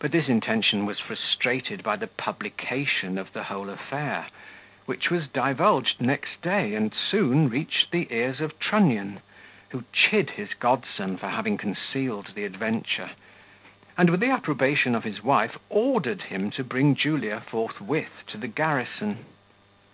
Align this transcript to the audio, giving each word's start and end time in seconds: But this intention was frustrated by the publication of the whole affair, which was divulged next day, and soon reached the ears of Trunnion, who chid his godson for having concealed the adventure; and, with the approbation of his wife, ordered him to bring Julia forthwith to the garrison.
But 0.00 0.12
this 0.12 0.28
intention 0.28 0.84
was 0.84 0.98
frustrated 0.98 1.82
by 1.82 1.96
the 1.96 2.06
publication 2.06 3.16
of 3.16 3.32
the 3.32 3.44
whole 3.44 3.70
affair, 3.70 4.26
which 4.84 5.08
was 5.08 5.28
divulged 5.28 5.98
next 5.98 6.42
day, 6.42 6.74
and 6.74 6.92
soon 6.94 7.48
reached 7.48 7.90
the 7.90 8.06
ears 8.12 8.42
of 8.42 8.58
Trunnion, 8.60 9.20
who 9.70 9.84
chid 9.94 10.32
his 10.32 10.52
godson 10.52 11.16
for 11.16 11.30
having 11.30 11.56
concealed 11.56 12.32
the 12.34 12.44
adventure; 12.44 13.12
and, 13.96 14.10
with 14.10 14.20
the 14.20 14.28
approbation 14.28 14.94
of 14.94 15.04
his 15.04 15.22
wife, 15.22 15.56
ordered 15.70 16.24
him 16.24 16.50
to 16.50 16.62
bring 16.62 16.94
Julia 16.94 17.40
forthwith 17.40 18.26
to 18.26 18.36
the 18.36 18.48
garrison. 18.48 19.24